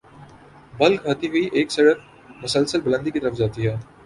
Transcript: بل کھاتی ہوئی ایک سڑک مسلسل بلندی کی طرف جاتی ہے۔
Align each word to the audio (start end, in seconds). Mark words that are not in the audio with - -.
بل 0.79 0.93
کھاتی 0.97 1.27
ہوئی 1.27 1.43
ایک 1.53 1.71
سڑک 1.71 1.97
مسلسل 2.43 2.81
بلندی 2.81 3.11
کی 3.11 3.19
طرف 3.19 3.37
جاتی 3.37 3.67
ہے۔ 3.67 3.75